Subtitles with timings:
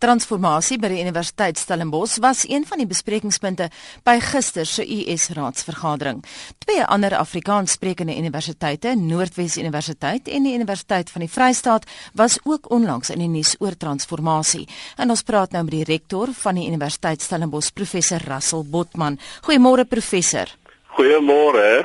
[0.00, 3.66] Transformasie by die Universiteit Stellenbosch was een van die besprekingspunte
[4.06, 6.22] by gister se US raadsvergadering.
[6.64, 11.84] Twee ander Afrikaanssprekende universiteite, Noordwes Universiteit en die Universiteit van die Vrystaat,
[12.16, 14.64] was ook onlangs in die nuus oor transformasie.
[14.96, 19.20] En ons praat nou met die rektor van die Universiteit Stellenbosch, professor Russell Botman.
[19.44, 20.48] Goeiemôre professor.
[20.96, 21.84] Goeiemôre.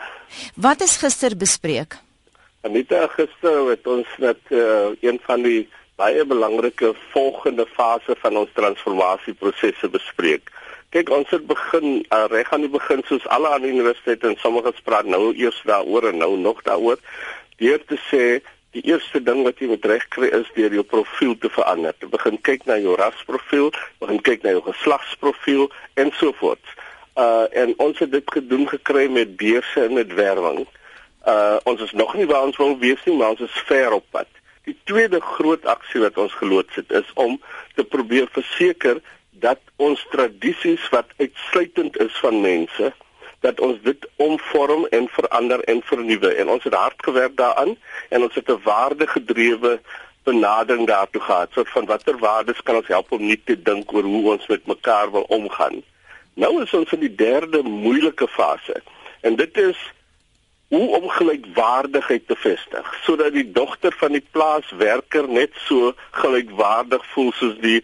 [0.55, 1.99] Wat is gister bespreek?
[2.63, 8.49] Anita, gister het ons net uh, een van die baie belangrike volgende fase van ons
[8.53, 10.51] transformasieprosesse bespreek.
[10.95, 14.71] Kyk, ons het begin uh, reg aan die begin soos alle ander universiteite en sommige
[14.75, 16.99] spraak nou eers daaroor en nou nog daaroor.
[17.59, 18.25] Deur te sê
[18.75, 21.95] die eerste ding wat jy moet regkry is deur jou profiel te verander.
[21.99, 23.71] Te begin kyk na jou rasprofiel,
[24.03, 25.69] begin kyk na jou geslagsprofiel
[26.01, 26.75] en so voort.
[27.15, 30.65] Uh en ons het dit gedoen gekry met beurse en met werwing.
[31.23, 34.03] Uh ons is nog nie waar ons wil wees nie, maar ons is ver op
[34.11, 34.27] pad.
[34.65, 37.41] Die tweede groot aksie wat ons geloods het is om
[37.75, 42.93] te probeer verseker dat ons tradisies wat uitsluitend is van mense
[43.45, 46.33] dat ons dit omvorm en verander en vernuwe.
[46.41, 47.75] En ons het hard gewerk daaraan
[48.09, 49.79] en ons het 'n waardegedrewe
[50.23, 51.51] benadering daartoe gehad.
[51.51, 54.65] Soort van watter waardes kan ons help om nie te dink oor hoe ons met
[54.65, 55.83] mekaar wil omgaan?
[56.33, 58.81] Nou is ons in die derde moeilike fase
[59.21, 59.77] en dit is
[60.75, 67.31] hoe om gelykwaardigheid te vestig sodat die dogter van die plaaswerker net so gelykwaardig voel
[67.39, 67.79] soos die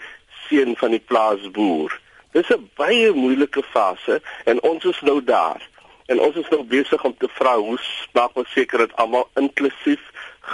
[0.48, 1.94] seun van die plaasboer.
[2.36, 5.62] Dis 'n baie moeilike fase en ons is nou daar.
[6.06, 7.80] En ons is nou besig om te vra hoe
[8.14, 10.04] maak ons seker dat almal inklusief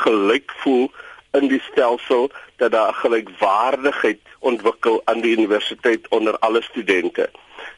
[0.03, 0.91] gelyk voel
[1.31, 7.29] in die stelsel dat daar gelykwaardigheid ontwikkel aan die universiteit onder alle studente.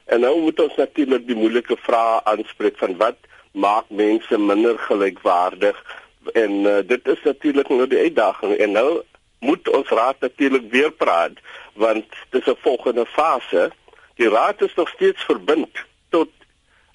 [0.05, 3.15] En nou moet ons natuurlik die moeilike vrae aanspreek van wat
[3.59, 5.77] maak mense minder gelykwaardig
[6.33, 8.55] en uh, dit is natuurlik nou die uitdaging.
[8.57, 9.01] En nou
[9.39, 11.39] moet ons raad natuurlik weer praat
[11.73, 13.71] want dis 'n volgende fase.
[14.15, 16.29] Die raad is nog steeds verbind tot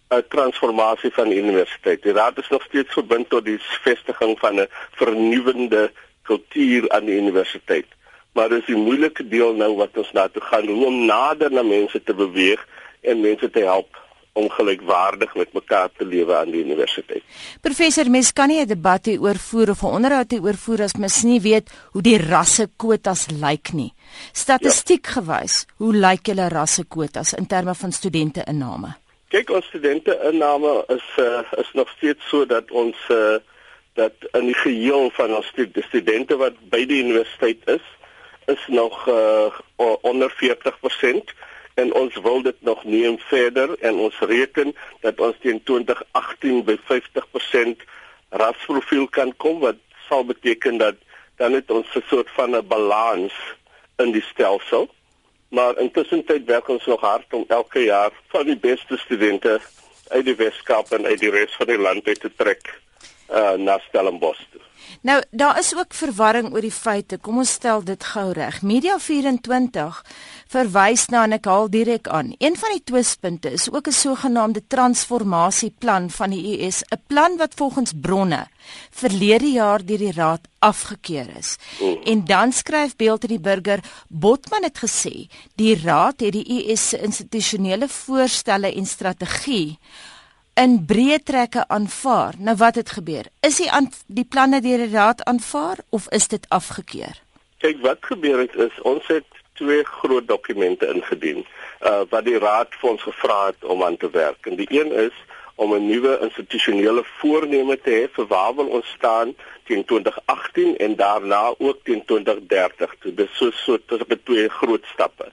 [0.09, 2.03] 'n transformasie van die universiteit.
[2.03, 7.17] Die raad is nog steeds verbind tot die vestiging van 'n vernuwende kultuur aan die
[7.17, 7.87] universiteit.
[8.33, 11.63] Maar dis die moeilike deel nou wat ons na toe gaan hoe om nader na
[11.63, 12.67] mense te beweeg
[13.01, 14.03] en mense te help
[14.35, 17.23] om gelykwaardig met mekaar te lewe aan die universiteit.
[17.63, 20.83] Professor, mens kan nie 'n debat hier oor voer of 'n onderhoud hier oor voer
[20.83, 23.93] as mens nie weet hoe die rassekwotas lyk nie.
[24.33, 25.13] Statistiek ja.
[25.13, 28.97] gewys, hoe lyk julle rassekwotas in terme van studente inname?
[29.29, 33.39] Kyk, ons studente inname is uh, is nog steeds so dat ons uh,
[33.95, 35.53] dat in die geheel van ons
[35.87, 37.83] studente wat by die universiteit is,
[38.47, 39.51] is nog uh,
[40.03, 41.35] onder 40%
[41.75, 46.77] en ons wil dit nog neem verder en ons reken dat ons teen 2018 by
[46.91, 47.87] 50%
[48.29, 50.95] rasprofiel kan kom wat sal beteken dat
[51.37, 53.33] dan het ons 'n soort van 'n balans
[53.97, 54.89] in die stelsel.
[55.49, 59.61] Maar intussen tyd werk ons nog hard om elke jaar van die beste studente
[60.09, 62.83] uit die Weskaap en uit die res van die land uit te trek
[63.35, 64.45] uh, na Stellenbosch.
[64.53, 64.61] Toe.
[65.01, 67.19] Nou, daar is ook verwarring oor die feite.
[67.19, 68.63] Kom ons stel dit gou reg.
[68.63, 70.01] Media 24
[70.55, 72.35] verwys na en ek haal direk aan.
[72.39, 77.55] Een van die twispunte is ook 'n sogenaamde transformasieplan van die US, 'n plan wat
[77.55, 78.47] volgens bronne
[78.91, 81.57] verlede jaar deur die raad afgekeur is.
[81.81, 82.01] Oh.
[82.05, 86.89] En dan skryf Beeld in die Burger, Botman het gesê, die raad het die US
[86.89, 89.79] se institusionele voorstelle en strategie
[90.55, 92.35] in breë trekke aanvaar.
[92.39, 93.27] Nou wat het gebeur?
[93.41, 93.71] Is die
[94.07, 97.19] die planne deur die raad aanvaar of is dit afgekeur?
[97.59, 99.27] Kyk, wat gebeur het is ons het
[99.59, 101.45] twee groot dokumente ingedien
[101.83, 104.47] uh wat die raad vir ons gevra het om aan te werk.
[104.47, 105.17] En die een is
[105.55, 110.97] om 'n nuwe institusionele voorneme te hê vir waar wil ons staan teen 2018 en
[110.97, 112.97] daarna ook teen 2030.
[113.01, 115.33] Dit is so so tussen twee groot stappe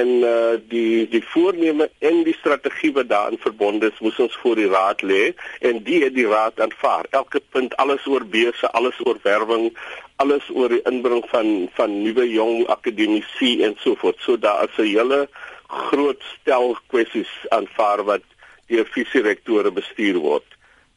[0.00, 4.58] en uh, die die voorneme en die strategie wat daarin verbonde is, moes ons voor
[4.60, 5.32] die raad lê
[5.70, 7.08] en die het die raad aanvaar.
[7.20, 9.70] Elke punt, alles oor beurse, alles oor werwing,
[10.22, 14.20] alles oor die inbring van van nuwe jong akademici en so voort.
[14.26, 15.28] So daar is 'n hele
[15.68, 18.24] groot stel kwessies aanvaar wat
[18.68, 20.46] deur visierektore bestuur word.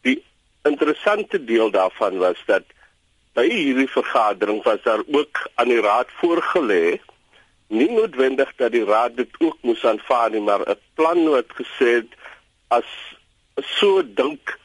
[0.01, 0.23] Die
[0.63, 2.63] interessante deel daarvan was dat
[3.33, 6.99] by hierdie vergadering was daar ook aan die raad voorgelê
[7.71, 11.89] nie noodwendig dat die raad dit ook moes aanvaar nie, maar 'n plan wat gesê
[12.01, 12.12] het
[12.68, 12.89] as
[13.79, 14.59] so dink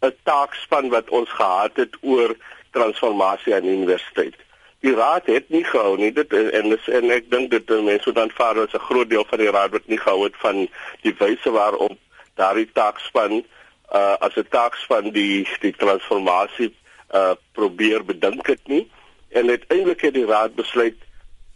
[0.00, 2.36] 'n taakspan wat ons gehad het oor
[2.70, 4.34] transformasie aan die universiteit.
[4.80, 8.54] Die raad het nie gehou nie dit en en ek dink dit mense moet aanvaar
[8.54, 10.68] dat 'n groot deel van die raad wat nie gehou het van
[11.02, 11.98] die wyse waarop
[12.34, 13.44] daardie taakspan
[13.92, 16.74] uh as 'n taakspan die die transformasie
[17.14, 18.90] uh probeer bedink het nie
[19.28, 20.96] en uiteindelik het die raad besluit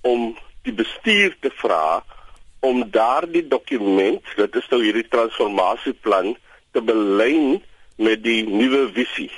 [0.01, 2.03] om die bestuur te vra
[2.65, 6.33] om daardie dokument, dit is nou hierdie transformasieplan
[6.73, 7.61] te belyn
[8.01, 9.31] met die nuwe visie.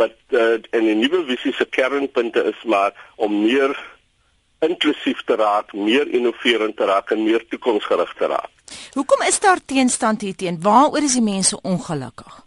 [0.00, 3.76] Wat uh, en die nuwe visie se kernpunte is maar om meer
[4.64, 8.50] inklusief te raak, meer innoverend te raak en meer toekomsgerig te raak.
[8.96, 10.60] Hoekom is daar teenstand hierteen?
[10.60, 12.40] Waaroor is die mense ongelukkig?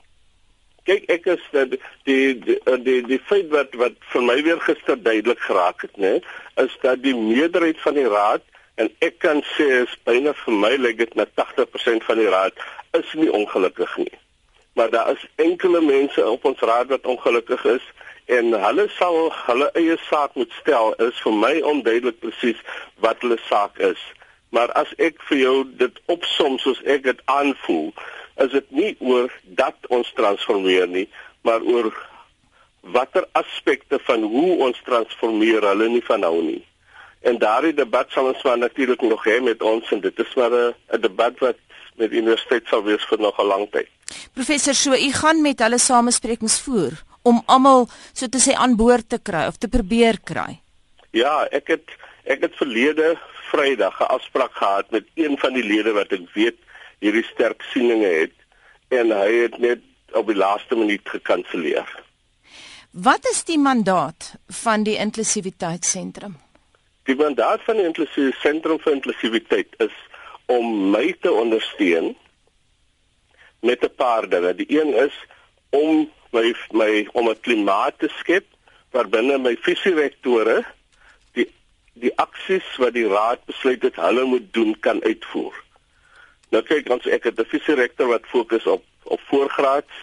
[0.83, 4.97] Kyk, ek is die die die die, die feit wat wat vir my weer gister
[4.99, 6.17] duidelik geraak het, né,
[6.59, 8.43] is dat die meerderheid van die raad
[8.75, 12.59] en ek kan sê is byna vir my lyk dit na 80% van die raad
[12.99, 14.11] is nie ongelukkig nie.
[14.75, 17.85] Maar daar is enkele mense op ons raad wat ongelukkig is
[18.25, 22.59] en hulle sal hulle eie saak moet stel is vir my onduidelik presies
[23.05, 24.03] wat hulle saak is.
[24.51, 27.93] Maar as ek vir jou dit opsom soos ek dit aanvoel,
[28.35, 31.09] is dit nie oor dat ons transformeer nie,
[31.41, 31.91] maar oor
[32.81, 36.61] watter aspekte van hoe ons transformeer hulle nie van nou nie.
[37.23, 40.51] En daardie debat sal ons maar natuurlik nog hê met ons en dit is maar
[40.51, 41.57] 'n debat wat
[41.95, 43.87] met universiteit sal wees vir nog 'n lang tyd.
[44.33, 46.91] Professor, so u gaan met hulle samesprekings voer
[47.21, 50.59] om almal so te sê aan boord te kry of te probeer kry.
[51.11, 51.87] Ja, ek het
[52.23, 53.17] ek het verlede
[53.51, 56.57] Vrydag 'n afspraak gehad met een van die lede wat ek weet
[57.03, 59.83] hierdie sterk sieninge het en hy het net
[60.13, 61.89] op die laaste minuut gekanselleer.
[62.91, 64.33] Wat is die mandaat
[64.63, 66.37] van die inklusiwiteitssentrum?
[67.09, 69.95] Die mandaat van die inklusiewe sentrum vir inklusiwiteit is
[70.51, 72.13] om my te ondersteun
[73.61, 74.55] met 'n paar dinge.
[74.55, 75.15] Die een is
[75.69, 78.45] om my my om 'n klimaat te skep
[78.91, 80.63] waarbinne my visierektore
[81.93, 85.62] die aksies wat die raad besluit het hulle moet doen kan uitvoer.
[86.53, 89.95] Nou kyk ons ek het 'n visierektor wat fokus op op voorgraads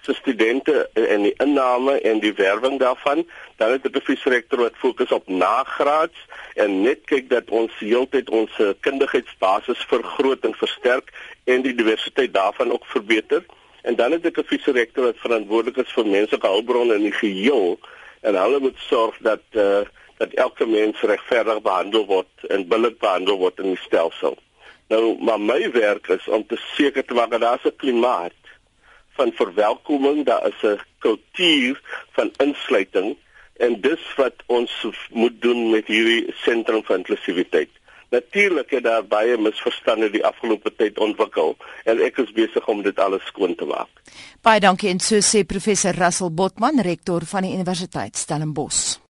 [0.00, 3.26] se studente en die inname en die werwing daarvan,
[3.56, 6.18] dan het ek 'n visierektor wat fokus op nagraads
[6.54, 8.50] en net kyk dat ons heeltyd ons
[8.80, 11.12] kundigheidsbasis vergroot en versterk
[11.44, 13.44] en die diversiteit daarvan ook verbeter.
[13.82, 17.78] En dan het ek 'n visierektor wat verantwoordelik is vir menslike hulpbronne in die geheel
[18.20, 19.84] en hulle moet sorg dat uh
[20.18, 24.36] dat elke mens regverdig behandel word en billik behandel word in die stelsel.
[24.88, 28.32] Nou, maar my werk is om te seker te maak dat daar 'n klimaat
[29.16, 31.80] van verwelkoming, daar is 'n kultuur
[32.12, 33.16] van insluiting
[33.56, 37.70] en dis wat ons moet doen met hierdie sentrum van inklusiwiteit.
[38.08, 42.98] Natuurlik het daar baie misverstande die afgelope tyd ontwikkel en ek is besig om dit
[42.98, 43.90] alles skoon te maak.
[44.42, 48.98] Baie dankie en so sê professor Russell Botman, rektor van die Universiteit Stellenbosch.